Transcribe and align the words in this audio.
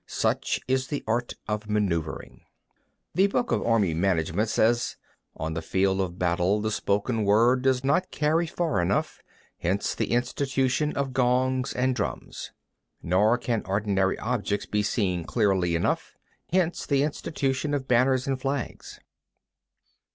Such 0.07 0.59
is 0.67 0.87
the 0.87 1.03
art 1.05 1.33
of 1.47 1.65
manœuvering. 1.67 2.41
23. 2.41 2.43
The 3.13 3.27
Book 3.27 3.51
of 3.51 3.63
Army 3.63 3.93
Management 3.93 4.49
says: 4.49 4.95
On 5.37 5.53
the 5.53 5.61
field 5.61 6.01
of 6.01 6.17
battle, 6.17 6.59
the 6.59 6.71
spoken 6.71 7.23
word 7.23 7.61
does 7.61 7.83
not 7.83 8.09
carry 8.09 8.47
far 8.47 8.81
enough: 8.81 9.21
hence 9.59 9.93
the 9.93 10.09
institution 10.13 10.91
of 10.93 11.13
gongs 11.13 11.71
and 11.73 11.95
drums. 11.95 12.51
Nor 13.03 13.37
can 13.37 13.61
ordinary 13.67 14.17
objects 14.17 14.65
be 14.65 14.81
seen 14.81 15.23
clearly 15.23 15.75
enough: 15.75 16.17
hence 16.51 16.87
the 16.87 17.03
institution 17.03 17.75
of 17.75 17.87
banners 17.87 18.25
and 18.25 18.41
flags. 18.41 18.99